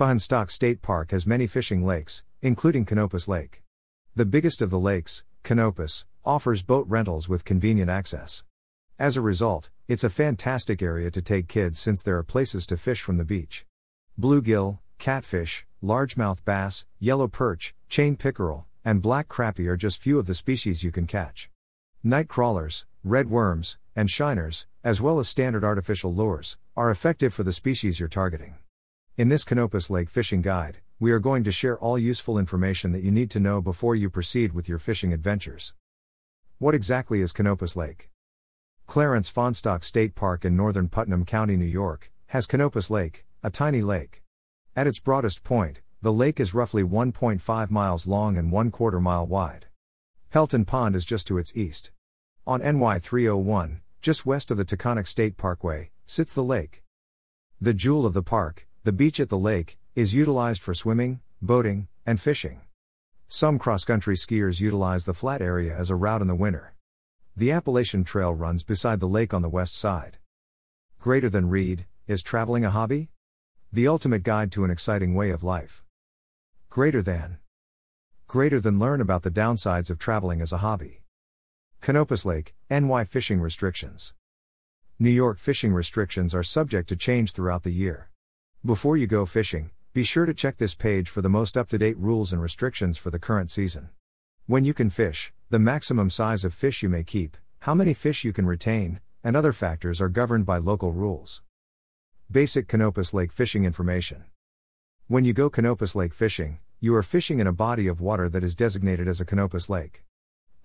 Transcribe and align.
Fahnestock 0.00 0.50
State 0.50 0.80
Park 0.80 1.10
has 1.10 1.26
many 1.26 1.46
fishing 1.46 1.84
lakes, 1.84 2.22
including 2.40 2.86
Canopus 2.86 3.28
Lake. 3.28 3.62
The 4.16 4.24
biggest 4.24 4.62
of 4.62 4.70
the 4.70 4.78
lakes, 4.78 5.24
Canopus, 5.42 6.06
offers 6.24 6.62
boat 6.62 6.86
rentals 6.88 7.28
with 7.28 7.44
convenient 7.44 7.90
access. 7.90 8.42
As 8.98 9.18
a 9.18 9.20
result, 9.20 9.68
it's 9.88 10.02
a 10.02 10.08
fantastic 10.08 10.80
area 10.80 11.10
to 11.10 11.20
take 11.20 11.48
kids 11.48 11.78
since 11.78 12.02
there 12.02 12.16
are 12.16 12.22
places 12.22 12.64
to 12.68 12.78
fish 12.78 13.02
from 13.02 13.18
the 13.18 13.26
beach. 13.26 13.66
Bluegill, 14.18 14.78
catfish, 14.98 15.66
largemouth 15.84 16.46
bass, 16.46 16.86
yellow 16.98 17.28
perch, 17.28 17.74
chain 17.90 18.16
pickerel, 18.16 18.64
and 18.82 19.02
black 19.02 19.28
crappie 19.28 19.68
are 19.68 19.76
just 19.76 20.00
few 20.00 20.18
of 20.18 20.26
the 20.26 20.32
species 20.32 20.82
you 20.82 20.90
can 20.90 21.06
catch. 21.06 21.50
Night 22.02 22.26
crawlers, 22.26 22.86
red 23.04 23.28
worms, 23.28 23.76
and 23.94 24.08
shiners, 24.08 24.66
as 24.82 25.02
well 25.02 25.18
as 25.18 25.28
standard 25.28 25.62
artificial 25.62 26.14
lures, 26.14 26.56
are 26.74 26.90
effective 26.90 27.34
for 27.34 27.42
the 27.42 27.52
species 27.52 28.00
you're 28.00 28.08
targeting. 28.08 28.54
In 29.16 29.28
this 29.28 29.44
Canopus 29.44 29.90
Lake 29.90 30.08
fishing 30.08 30.40
guide, 30.40 30.78
we 30.98 31.10
are 31.10 31.18
going 31.18 31.44
to 31.44 31.52
share 31.52 31.78
all 31.78 31.98
useful 31.98 32.38
information 32.38 32.92
that 32.92 33.02
you 33.02 33.10
need 33.10 33.30
to 33.32 33.40
know 33.40 33.60
before 33.60 33.94
you 33.94 34.08
proceed 34.08 34.52
with 34.52 34.68
your 34.68 34.78
fishing 34.78 35.12
adventures. 35.12 35.74
What 36.58 36.74
exactly 36.74 37.20
is 37.20 37.32
Canopus 37.32 37.76
Lake? 37.76 38.08
Clarence 38.86 39.30
Fahnestock 39.30 39.84
State 39.84 40.14
Park 40.14 40.44
in 40.44 40.56
northern 40.56 40.88
Putnam 40.88 41.24
County, 41.24 41.56
New 41.56 41.66
York, 41.66 42.10
has 42.28 42.46
Canopus 42.46 42.88
Lake, 42.88 43.26
a 43.42 43.50
tiny 43.50 43.82
lake. 43.82 44.22
At 44.76 44.86
its 44.86 45.00
broadest 45.00 45.42
point, 45.42 45.82
the 46.00 46.12
lake 46.12 46.40
is 46.40 46.54
roughly 46.54 46.82
1.5 46.82 47.70
miles 47.70 48.06
long 48.06 48.38
and 48.38 48.52
1 48.52 48.70
quarter 48.70 49.00
mile 49.00 49.26
wide. 49.26 49.66
Pelton 50.30 50.64
Pond 50.64 50.94
is 50.94 51.04
just 51.04 51.26
to 51.26 51.36
its 51.36 51.54
east. 51.56 51.90
On 52.46 52.60
NY 52.60 53.00
301, 53.00 53.80
just 54.00 54.24
west 54.24 54.50
of 54.50 54.56
the 54.56 54.64
Taconic 54.64 55.06
State 55.06 55.36
Parkway, 55.36 55.90
sits 56.06 56.32
the 56.32 56.44
lake. 56.44 56.84
The 57.60 57.74
jewel 57.74 58.06
of 58.06 58.14
the 58.14 58.22
park, 58.22 58.66
the 58.82 58.92
beach 58.92 59.20
at 59.20 59.28
the 59.28 59.38
lake, 59.38 59.76
is 59.94 60.14
utilized 60.14 60.62
for 60.62 60.72
swimming, 60.72 61.20
boating, 61.42 61.88
and 62.06 62.18
fishing. 62.18 62.62
Some 63.28 63.58
cross 63.58 63.84
country 63.84 64.16
skiers 64.16 64.60
utilize 64.60 65.04
the 65.04 65.12
flat 65.12 65.42
area 65.42 65.76
as 65.76 65.90
a 65.90 65.94
route 65.94 66.22
in 66.22 66.28
the 66.28 66.34
winter. 66.34 66.74
The 67.36 67.52
Appalachian 67.52 68.04
Trail 68.04 68.34
runs 68.34 68.64
beside 68.64 68.98
the 68.98 69.06
lake 69.06 69.34
on 69.34 69.42
the 69.42 69.48
west 69.48 69.74
side. 69.74 70.18
Greater 70.98 71.28
than 71.28 71.48
read, 71.48 71.86
is 72.06 72.22
traveling 72.22 72.64
a 72.64 72.70
hobby? 72.70 73.10
The 73.72 73.86
ultimate 73.86 74.22
guide 74.22 74.50
to 74.52 74.64
an 74.64 74.70
exciting 74.70 75.14
way 75.14 75.30
of 75.30 75.44
life. 75.44 75.84
Greater 76.70 77.02
than. 77.02 77.38
Greater 78.26 78.60
than 78.60 78.78
learn 78.78 79.00
about 79.00 79.22
the 79.22 79.30
downsides 79.30 79.90
of 79.90 79.98
traveling 79.98 80.40
as 80.40 80.52
a 80.52 80.58
hobby. 80.58 81.02
Canopus 81.80 82.24
Lake, 82.24 82.54
NY 82.70 83.04
fishing 83.04 83.40
restrictions. 83.40 84.14
New 84.98 85.10
York 85.10 85.38
fishing 85.38 85.72
restrictions 85.72 86.34
are 86.34 86.42
subject 86.42 86.88
to 86.88 86.96
change 86.96 87.32
throughout 87.32 87.62
the 87.62 87.72
year. 87.72 88.09
Before 88.62 88.98
you 88.98 89.06
go 89.06 89.24
fishing, 89.24 89.70
be 89.94 90.02
sure 90.02 90.26
to 90.26 90.34
check 90.34 90.58
this 90.58 90.74
page 90.74 91.08
for 91.08 91.22
the 91.22 91.30
most 91.30 91.56
up 91.56 91.70
to 91.70 91.78
date 91.78 91.96
rules 91.96 92.30
and 92.30 92.42
restrictions 92.42 92.98
for 92.98 93.10
the 93.10 93.18
current 93.18 93.50
season. 93.50 93.88
When 94.44 94.66
you 94.66 94.74
can 94.74 94.90
fish, 94.90 95.32
the 95.48 95.58
maximum 95.58 96.10
size 96.10 96.44
of 96.44 96.52
fish 96.52 96.82
you 96.82 96.90
may 96.90 97.02
keep, 97.02 97.38
how 97.60 97.74
many 97.74 97.94
fish 97.94 98.22
you 98.22 98.34
can 98.34 98.44
retain, 98.44 99.00
and 99.24 99.34
other 99.34 99.54
factors 99.54 99.98
are 99.98 100.10
governed 100.10 100.44
by 100.44 100.58
local 100.58 100.92
rules. 100.92 101.40
Basic 102.30 102.68
Canopus 102.68 103.14
Lake 103.14 103.32
fishing 103.32 103.64
information. 103.64 104.24
When 105.06 105.24
you 105.24 105.32
go 105.32 105.48
Canopus 105.48 105.94
Lake 105.94 106.12
fishing, 106.12 106.58
you 106.80 106.94
are 106.94 107.02
fishing 107.02 107.40
in 107.40 107.46
a 107.46 107.54
body 107.54 107.86
of 107.86 108.02
water 108.02 108.28
that 108.28 108.44
is 108.44 108.54
designated 108.54 109.08
as 109.08 109.22
a 109.22 109.24
Canopus 109.24 109.70
Lake. 109.70 110.04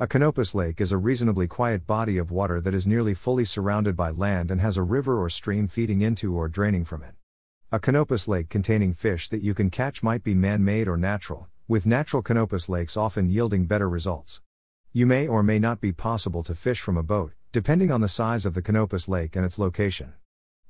A 0.02 0.07
Canopus 0.07 0.53
Lake 0.53 0.81
is 0.81 0.91
a 0.91 0.97
reasonably 0.97 1.47
quiet 1.47 1.87
body 1.87 2.17
of 2.17 2.30
water 2.30 2.59
that 2.59 2.73
is 2.73 2.85
nearly 2.85 3.13
fully 3.13 3.45
surrounded 3.45 3.95
by 3.95 4.09
land 4.09 4.52
and 4.52 4.59
has 4.59 4.75
a 4.75 4.83
river 4.83 5.23
or 5.23 5.30
stream 5.30 5.69
feeding 5.69 6.02
into 6.02 6.35
or 6.35 6.49
draining 6.49 6.83
from 6.83 7.02
it. 7.02 7.13
A 7.75 7.79
Canopus 7.87 8.29
lake 8.29 8.47
containing 8.47 8.93
fish 8.93 9.27
that 9.27 9.41
you 9.41 9.53
can 9.53 9.69
catch 9.69 10.01
might 10.01 10.23
be 10.23 10.33
man 10.33 10.63
made 10.63 10.87
or 10.87 10.95
natural, 10.95 11.49
with 11.67 11.85
natural 11.85 12.23
Canopus 12.23 12.69
lakes 12.69 12.95
often 12.95 13.29
yielding 13.29 13.65
better 13.65 13.89
results. 13.89 14.41
You 14.93 15.05
may 15.05 15.27
or 15.27 15.43
may 15.43 15.59
not 15.59 15.81
be 15.81 15.91
possible 15.91 16.41
to 16.43 16.55
fish 16.55 16.79
from 16.79 16.95
a 16.95 17.03
boat, 17.03 17.33
depending 17.52 17.91
on 17.91 17.99
the 17.99 18.08
size 18.08 18.45
of 18.45 18.53
the 18.53 18.61
Canopus 18.61 19.09
lake 19.09 19.35
and 19.35 19.45
its 19.45 19.59
location. 19.59 20.14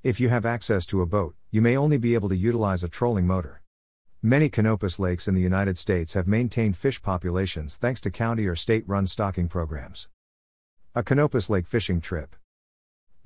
If 0.01 0.19
you 0.19 0.29
have 0.29 0.47
access 0.47 0.83
to 0.87 1.03
a 1.03 1.05
boat, 1.05 1.35
you 1.51 1.61
may 1.61 1.77
only 1.77 1.99
be 1.99 2.15
able 2.15 2.29
to 2.29 2.35
utilize 2.35 2.83
a 2.83 2.89
trolling 2.89 3.27
motor. 3.27 3.61
Many 4.23 4.49
Canopus 4.49 4.97
lakes 4.97 5.27
in 5.27 5.35
the 5.35 5.41
United 5.41 5.77
States 5.77 6.15
have 6.15 6.27
maintained 6.27 6.75
fish 6.75 7.03
populations 7.03 7.77
thanks 7.77 8.01
to 8.01 8.09
county 8.09 8.47
or 8.47 8.55
state 8.55 8.83
run 8.87 9.05
stocking 9.05 9.47
programs. 9.47 10.07
A 10.95 11.03
Canopus 11.03 11.51
Lake 11.51 11.67
fishing 11.67 12.01
trip. 12.01 12.35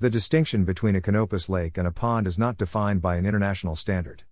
The 0.00 0.08
distinction 0.08 0.64
between 0.64 0.96
a 0.96 1.02
Canopus 1.02 1.50
lake 1.50 1.76
and 1.76 1.86
a 1.86 1.92
pond 1.92 2.26
is 2.26 2.38
not 2.38 2.56
defined 2.56 3.02
by 3.02 3.16
an 3.16 3.26
international 3.26 3.76
standard. 3.76 4.22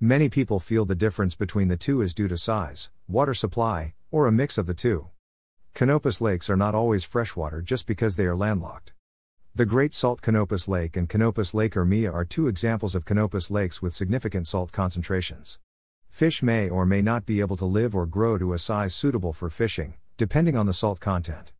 Many 0.00 0.30
people 0.30 0.58
feel 0.58 0.86
the 0.86 0.94
difference 0.94 1.34
between 1.34 1.68
the 1.68 1.76
two 1.76 2.00
is 2.00 2.14
due 2.14 2.26
to 2.28 2.38
size, 2.38 2.90
water 3.06 3.34
supply, 3.34 3.92
or 4.10 4.26
a 4.26 4.32
mix 4.32 4.56
of 4.56 4.64
the 4.66 4.72
two. 4.72 5.10
Canopus 5.74 6.22
lakes 6.22 6.48
are 6.48 6.56
not 6.56 6.74
always 6.74 7.04
freshwater 7.04 7.60
just 7.60 7.86
because 7.86 8.16
they 8.16 8.24
are 8.24 8.34
landlocked. 8.34 8.94
The 9.54 9.66
Great 9.66 9.92
Salt 9.92 10.22
Canopus 10.22 10.68
Lake 10.68 10.96
and 10.96 11.06
Canopus 11.06 11.52
Lake 11.52 11.74
Urmia 11.74 12.10
are 12.14 12.24
two 12.24 12.48
examples 12.48 12.94
of 12.94 13.04
Canopus 13.04 13.50
lakes 13.50 13.82
with 13.82 13.92
significant 13.92 14.46
salt 14.46 14.72
concentrations. 14.72 15.58
Fish 16.08 16.42
may 16.42 16.70
or 16.70 16.86
may 16.86 17.02
not 17.02 17.26
be 17.26 17.40
able 17.40 17.58
to 17.58 17.66
live 17.66 17.94
or 17.94 18.06
grow 18.06 18.38
to 18.38 18.54
a 18.54 18.58
size 18.58 18.94
suitable 18.94 19.34
for 19.34 19.50
fishing, 19.50 19.96
depending 20.16 20.56
on 20.56 20.64
the 20.64 20.72
salt 20.72 20.98
content. 20.98 21.52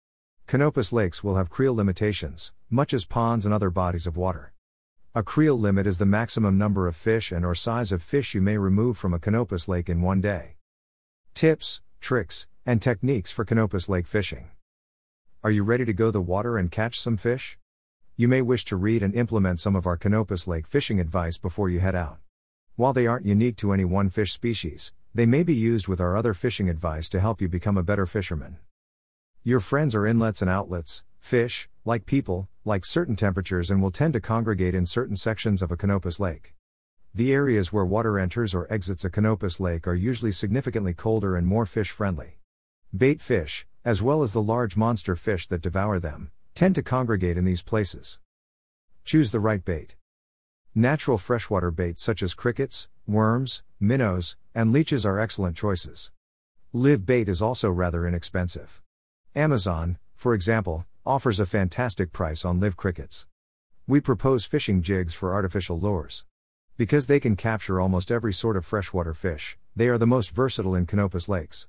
Canopus 0.51 0.93
lakes 0.93 1.23
will 1.23 1.37
have 1.37 1.49
creel 1.49 1.77
limitations, 1.77 2.53
much 2.69 2.93
as 2.93 3.05
ponds 3.05 3.45
and 3.45 3.55
other 3.55 3.71
bodies 3.71 4.05
of 4.09 4.17
water. 4.17 4.53
A 5.15 5.23
creel 5.23 5.57
limit 5.57 5.87
is 5.87 5.99
the 5.99 6.07
maximum 6.07 6.59
number 6.59 6.89
of 6.89 6.97
fish 6.97 7.31
and 7.31 7.47
or 7.47 7.55
size 7.55 7.93
of 7.93 8.03
fish 8.03 8.35
you 8.35 8.43
may 8.43 8.59
remove 8.59 8.99
from 8.99 9.15
a 9.15 9.21
Canopus 9.21 9.69
lake 9.69 9.89
in 9.89 10.03
one 10.03 10.21
day. 10.21 10.57
Tips, 11.35 11.83
tricks, 12.01 12.49
and 12.67 12.83
techniques 12.83 13.31
for 13.31 13.45
Canopus 13.45 13.89
lake 13.89 14.09
fishing. 14.09 14.51
Are 15.45 15.53
you 15.53 15.63
ready 15.63 15.85
to 15.85 15.93
go 15.93 16.11
the 16.11 16.21
water 16.21 16.59
and 16.59 16.69
catch 16.69 16.99
some 16.99 17.17
fish? 17.17 17.57
You 18.17 18.27
may 18.27 18.43
wish 18.43 18.65
to 18.65 18.77
read 18.77 19.05
and 19.05 19.15
implement 19.15 19.61
some 19.61 19.77
of 19.77 19.87
our 19.87 19.97
Canopus 19.97 20.49
lake 20.49 20.67
fishing 20.67 20.99
advice 20.99 21.39
before 21.39 21.71
you 21.71 21.79
head 21.79 21.95
out. 21.95 22.19
While 22.75 22.93
they 22.93 23.07
aren't 23.07 23.25
unique 23.25 23.57
to 23.59 23.73
any 23.73 23.85
one 23.85 24.11
fish 24.11 24.33
species, 24.33 24.93
they 25.15 25.27
may 25.27 25.45
be 25.45 25.55
used 25.55 25.87
with 25.87 26.01
our 26.01 26.17
other 26.17 26.35
fishing 26.35 26.69
advice 26.69 27.09
to 27.11 27.21
help 27.21 27.41
you 27.41 27.49
become 27.49 27.79
a 27.79 27.85
better 27.85 28.05
fisherman. 28.05 28.59
Your 29.43 29.61
friends 29.61 29.95
are 29.95 30.07
inlets 30.07 30.43
and 30.43 30.51
outlets, 30.51 31.03
fish, 31.19 31.67
like 31.87 32.05
people, 32.05 32.51
like 32.67 32.85
certain 32.85 33.17
temperatures 33.17 33.71
and 33.71 33.81
will 33.81 33.91
tend 33.91 34.13
to 34.13 34.21
congregate 34.21 34.75
in 34.75 34.85
certain 34.85 35.17
sections 35.17 35.63
of 35.63 35.73
a 35.73 35.79
Canopus 35.79 36.21
lake. 36.21 36.55
The 37.15 37.33
areas 37.33 37.73
where 37.73 37.87
water 37.87 38.19
enters 38.19 38.55
or 38.55 38.71
exits 38.71 39.03
a 39.03 39.09
Canopus 39.09 39.59
lake 39.59 39.89
are 39.89 39.95
usually 39.95 40.31
significantly 40.31 40.93
colder 40.93 41.37
and 41.37 41.47
more 41.47 41.65
fish 41.65 41.91
friendly. 41.91 42.39
Bait 42.95 43.23
fish, 43.23 43.67
as 43.83 44.03
well 44.03 44.23
as 44.23 44.35
the 44.35 44.43
large 44.43 44.77
monster 44.77 45.17
fish 45.17 45.47
that 45.47 45.63
devour 45.63 45.99
them, 45.99 46.31
tend 46.55 46.75
to 46.75 46.83
congregate 46.83 47.39
in 47.39 47.47
these 47.47 47.63
places. 47.63 48.19
Choose 49.07 49.33
the 49.33 49.41
right 49.41 49.65
bait. 49.65 49.97
Natural 50.75 51.17
freshwater 51.17 51.71
baits 51.71 52.03
such 52.03 52.23
as 52.23 52.35
crickets, 52.35 52.91
worms, 53.07 53.63
minnows, 53.81 54.37
and 54.55 54.71
leeches 54.71 55.07
are 55.07 55.19
excellent 55.19 55.57
choices. 55.57 56.13
Live 56.75 57.07
bait 57.07 57.27
is 57.27 57.41
also 57.41 57.71
rather 57.71 58.07
inexpensive. 58.07 58.83
Amazon, 59.37 59.97
for 60.17 60.35
example, 60.35 60.87
offers 61.07 61.39
a 61.39 61.47
fantastic 61.47 62.13
price 62.13 62.45
on 62.45 62.59
live 62.59 62.77
crickets. 62.77 63.27
We 63.87 64.01
propose 64.01 64.45
fishing 64.45 64.83
jigs 64.83 65.15
for 65.15 65.33
artificial 65.33 65.79
lures. 65.79 66.25
Because 66.77 67.07
they 67.07 67.21
can 67.21 67.37
capture 67.37 67.81
almost 67.81 68.11
every 68.11 68.33
sort 68.33 68.57
of 68.57 68.67
freshwater 68.67 69.15
fish, 69.15 69.57
they 69.77 69.87
are 69.87 69.99
the 69.99 70.07
most 70.07 70.33
versatile 70.33 70.75
in 70.75 70.85
Canopus 70.85 71.29
lakes. 71.29 71.69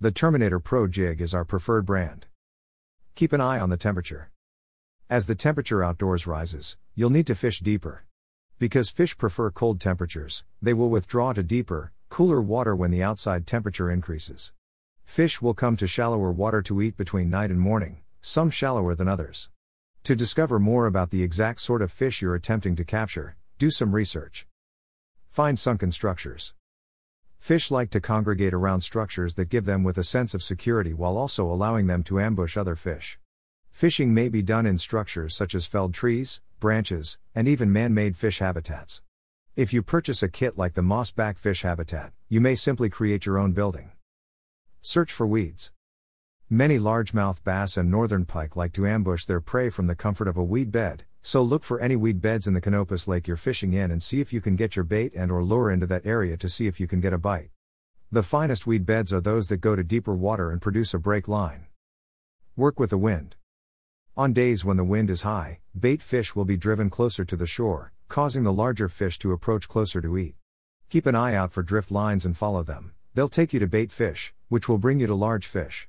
The 0.00 0.12
Terminator 0.12 0.60
Pro 0.60 0.86
jig 0.86 1.20
is 1.20 1.34
our 1.34 1.44
preferred 1.44 1.86
brand. 1.86 2.26
Keep 3.16 3.32
an 3.32 3.40
eye 3.40 3.58
on 3.58 3.70
the 3.70 3.76
temperature. 3.76 4.30
As 5.10 5.26
the 5.26 5.34
temperature 5.34 5.82
outdoors 5.82 6.28
rises, 6.28 6.76
you'll 6.94 7.10
need 7.10 7.26
to 7.26 7.34
fish 7.34 7.58
deeper. 7.58 8.04
Because 8.60 8.90
fish 8.90 9.18
prefer 9.18 9.50
cold 9.50 9.80
temperatures, 9.80 10.44
they 10.62 10.72
will 10.72 10.88
withdraw 10.88 11.32
to 11.32 11.42
deeper, 11.42 11.90
cooler 12.08 12.40
water 12.40 12.76
when 12.76 12.92
the 12.92 13.02
outside 13.02 13.44
temperature 13.44 13.90
increases. 13.90 14.52
Fish 15.12 15.42
will 15.42 15.52
come 15.52 15.76
to 15.76 15.86
shallower 15.86 16.32
water 16.32 16.62
to 16.62 16.80
eat 16.80 16.96
between 16.96 17.28
night 17.28 17.50
and 17.50 17.60
morning, 17.60 17.98
some 18.22 18.48
shallower 18.48 18.94
than 18.94 19.08
others. 19.08 19.50
To 20.04 20.16
discover 20.16 20.58
more 20.58 20.86
about 20.86 21.10
the 21.10 21.22
exact 21.22 21.60
sort 21.60 21.82
of 21.82 21.92
fish 21.92 22.22
you're 22.22 22.34
attempting 22.34 22.76
to 22.76 22.84
capture, 22.86 23.36
do 23.58 23.70
some 23.70 23.94
research. 23.94 24.46
Find 25.28 25.58
sunken 25.58 25.92
structures. 25.92 26.54
Fish 27.38 27.70
like 27.70 27.90
to 27.90 28.00
congregate 28.00 28.54
around 28.54 28.80
structures 28.80 29.34
that 29.34 29.50
give 29.50 29.66
them 29.66 29.84
with 29.84 29.98
a 29.98 30.02
sense 30.02 30.32
of 30.32 30.42
security 30.42 30.94
while 30.94 31.18
also 31.18 31.44
allowing 31.44 31.88
them 31.88 32.02
to 32.04 32.18
ambush 32.18 32.56
other 32.56 32.74
fish. 32.74 33.18
Fishing 33.70 34.14
may 34.14 34.30
be 34.30 34.40
done 34.40 34.64
in 34.64 34.78
structures 34.78 35.36
such 35.36 35.54
as 35.54 35.66
felled 35.66 35.92
trees, 35.92 36.40
branches, 36.58 37.18
and 37.34 37.46
even 37.46 37.70
man 37.70 37.92
made 37.92 38.16
fish 38.16 38.38
habitats. 38.38 39.02
If 39.56 39.74
you 39.74 39.82
purchase 39.82 40.22
a 40.22 40.28
kit 40.30 40.56
like 40.56 40.72
the 40.72 40.80
Mossback 40.80 41.38
Fish 41.38 41.60
Habitat, 41.60 42.14
you 42.30 42.40
may 42.40 42.54
simply 42.54 42.88
create 42.88 43.26
your 43.26 43.36
own 43.36 43.52
building. 43.52 43.90
Search 44.84 45.12
for 45.12 45.28
weeds. 45.28 45.70
Many 46.50 46.76
largemouth 46.76 47.44
bass 47.44 47.76
and 47.76 47.88
northern 47.88 48.24
pike 48.24 48.56
like 48.56 48.72
to 48.72 48.84
ambush 48.84 49.24
their 49.26 49.40
prey 49.40 49.70
from 49.70 49.86
the 49.86 49.94
comfort 49.94 50.26
of 50.26 50.36
a 50.36 50.42
weed 50.42 50.72
bed, 50.72 51.04
so 51.22 51.40
look 51.40 51.62
for 51.62 51.78
any 51.78 51.94
weed 51.94 52.20
beds 52.20 52.48
in 52.48 52.54
the 52.54 52.60
Canopus 52.60 53.06
Lake 53.06 53.28
you're 53.28 53.36
fishing 53.36 53.74
in 53.74 53.92
and 53.92 54.02
see 54.02 54.20
if 54.20 54.32
you 54.32 54.40
can 54.40 54.56
get 54.56 54.74
your 54.74 54.84
bait 54.84 55.12
and 55.14 55.30
or 55.30 55.44
lure 55.44 55.70
into 55.70 55.86
that 55.86 56.04
area 56.04 56.36
to 56.36 56.48
see 56.48 56.66
if 56.66 56.80
you 56.80 56.88
can 56.88 57.00
get 57.00 57.12
a 57.12 57.18
bite. 57.18 57.50
The 58.10 58.24
finest 58.24 58.66
weed 58.66 58.84
beds 58.84 59.12
are 59.12 59.20
those 59.20 59.46
that 59.48 59.58
go 59.58 59.76
to 59.76 59.84
deeper 59.84 60.16
water 60.16 60.50
and 60.50 60.60
produce 60.60 60.92
a 60.94 60.98
break 60.98 61.28
line. 61.28 61.66
Work 62.56 62.80
with 62.80 62.90
the 62.90 62.98
wind. 62.98 63.36
On 64.16 64.32
days 64.32 64.64
when 64.64 64.78
the 64.78 64.84
wind 64.84 65.10
is 65.10 65.22
high, 65.22 65.60
bait 65.78 66.02
fish 66.02 66.34
will 66.34 66.44
be 66.44 66.56
driven 66.56 66.90
closer 66.90 67.24
to 67.24 67.36
the 67.36 67.46
shore, 67.46 67.92
causing 68.08 68.42
the 68.42 68.52
larger 68.52 68.88
fish 68.88 69.16
to 69.20 69.30
approach 69.30 69.68
closer 69.68 70.00
to 70.00 70.18
eat. 70.18 70.34
Keep 70.90 71.06
an 71.06 71.14
eye 71.14 71.36
out 71.36 71.52
for 71.52 71.62
drift 71.62 71.92
lines 71.92 72.26
and 72.26 72.36
follow 72.36 72.64
them, 72.64 72.94
they'll 73.14 73.28
take 73.28 73.52
you 73.52 73.60
to 73.60 73.66
bait 73.66 73.92
fish, 73.92 74.32
which 74.48 74.68
will 74.68 74.78
bring 74.78 74.98
you 74.98 75.06
to 75.06 75.14
large 75.14 75.46
fish. 75.46 75.88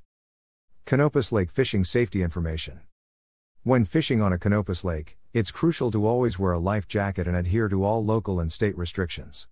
Canopus 0.86 1.32
Lake 1.32 1.50
Fishing 1.50 1.84
Safety 1.84 2.22
Information 2.22 2.82
When 3.64 3.86
fishing 3.86 4.22
on 4.22 4.34
a 4.34 4.38
Canopus 4.38 4.84
Lake, 4.84 5.18
it's 5.34 5.50
crucial 5.50 5.90
to 5.92 6.06
always 6.06 6.38
wear 6.38 6.52
a 6.52 6.60
life 6.60 6.88
jacket 6.88 7.28
and 7.28 7.38
adhere 7.38 7.70
to 7.70 7.84
all 7.84 8.04
local 8.04 8.40
and 8.40 8.52
state 8.52 8.78
restrictions. 8.78 9.48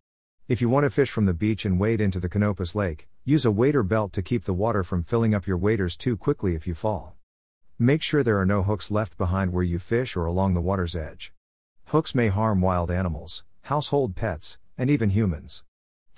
If 0.48 0.60
you 0.60 0.68
want 0.68 0.84
to 0.84 0.90
fish 0.90 1.10
from 1.10 1.26
the 1.26 1.34
beach 1.34 1.64
and 1.64 1.80
wade 1.80 2.02
into 2.02 2.20
the 2.20 2.28
Canopus 2.28 2.76
Lake, 2.76 3.08
use 3.24 3.46
a 3.46 3.52
wader 3.52 3.84
belt 3.84 4.12
to 4.14 4.22
keep 4.22 4.44
the 4.44 4.54
water 4.54 4.84
from 4.84 5.04
filling 5.04 5.34
up 5.34 5.48
your 5.48 5.58
waders 5.58 5.96
too 5.96 6.18
quickly 6.18 6.56
if 6.56 6.68
you 6.68 6.76
fall. 6.76 7.16
Make 7.80 8.04
sure 8.04 8.22
there 8.22 8.38
are 8.38 8.46
no 8.46 8.62
hooks 8.62 8.92
left 8.92 9.18
behind 9.18 9.54
where 9.54 9.64
you 9.64 9.80
fish 9.80 10.18
or 10.18 10.26
along 10.26 10.54
the 10.54 10.62
water's 10.62 10.96
edge. 10.96 11.32
Hooks 11.86 12.14
may 12.14 12.28
harm 12.28 12.60
wild 12.60 12.92
animals, 12.92 13.46
household 13.64 14.16
pets, 14.16 14.58
and 14.78 14.90
even 14.90 15.12
humans. 15.12 15.64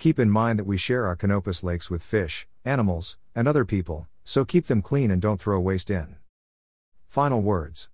Keep 0.04 0.18
in 0.18 0.28
mind 0.28 0.58
that 0.58 0.66
we 0.66 0.76
share 0.76 1.06
our 1.06 1.16
Canopus 1.16 1.64
lakes 1.64 1.88
with 1.88 2.02
fish, 2.02 2.46
animals, 2.62 3.16
and 3.34 3.48
other 3.48 3.64
people, 3.64 4.06
so 4.22 4.44
keep 4.44 4.66
them 4.66 4.82
clean 4.82 5.10
and 5.10 5.22
don't 5.22 5.40
throw 5.40 5.58
waste 5.58 5.88
in. 5.88 6.16
Final 7.06 7.40
words 7.40 7.88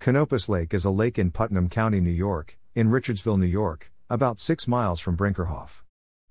Canopus 0.00 0.48
Lake 0.48 0.72
is 0.72 0.86
a 0.86 0.90
lake 0.90 1.18
in 1.18 1.30
Putnam 1.30 1.68
County, 1.68 2.00
New 2.00 2.08
York, 2.08 2.58
in 2.74 2.88
Richardsville, 2.88 3.38
New 3.38 3.44
York, 3.44 3.92
about 4.08 4.40
6 4.40 4.66
miles 4.66 4.98
from 4.98 5.14
Brinckerhoff. 5.14 5.82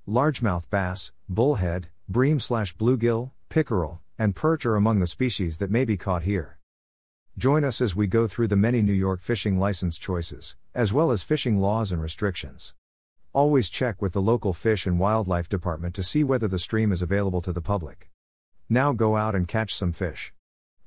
Largemouth 0.08 0.68
bass, 0.72 1.12
bullhead, 1.30 1.90
bream 2.10 2.40
slash 2.40 2.76
bluegill, 2.76 3.30
pickerel, 3.48 4.02
and 4.18 4.36
perch 4.36 4.66
are 4.66 4.76
among 4.76 5.02
the 5.02 5.06
species 5.06 5.60
that 5.60 5.70
may 5.70 5.86
be 5.86 5.98
caught 5.98 6.24
here. 6.24 6.58
Join 7.38 7.64
us 7.64 7.80
as 7.80 7.96
we 7.96 8.08
go 8.08 8.26
through 8.26 8.48
the 8.48 8.56
many 8.56 8.82
New 8.82 8.92
York 8.92 9.22
fishing 9.22 9.60
license 9.60 10.00
choices, 10.00 10.56
as 10.74 10.92
well 10.92 11.12
as 11.12 11.22
fishing 11.22 11.62
laws 11.62 11.92
and 11.92 12.02
restrictions. 12.02 12.74
Always 13.36 13.70
check 13.70 14.02
with 14.02 14.14
the 14.14 14.22
local 14.22 14.54
Fish 14.54 14.88
and 14.88 14.98
Wildlife 14.98 15.50
Department 15.50 15.94
to 15.96 16.04
see 16.04 16.24
whether 16.24 16.48
the 16.48 16.58
stream 16.58 16.94
is 16.94 17.02
available 17.02 17.42
to 17.42 17.52
the 17.52 17.60
public. 17.60 18.10
Now 18.70 18.94
go 18.94 19.18
out 19.18 19.36
and 19.36 19.46
catch 19.46 19.76
some 19.76 19.92
fish. 19.92 20.32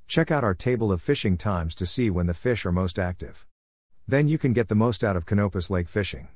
Check 0.06 0.30
out 0.30 0.44
our 0.44 0.54
table 0.54 0.90
of 0.90 1.02
fishing 1.02 1.36
times 1.36 1.74
to 1.74 1.84
see 1.84 2.08
when 2.08 2.26
the 2.26 2.32
fish 2.32 2.64
are 2.64 2.72
most 2.72 2.98
active. 2.98 3.46
Then 4.06 4.28
you 4.28 4.38
can 4.38 4.54
get 4.54 4.68
the 4.68 4.74
most 4.74 5.04
out 5.04 5.14
of 5.14 5.26
Canopus 5.26 5.68
Lake 5.68 5.90
fishing. 5.90 6.28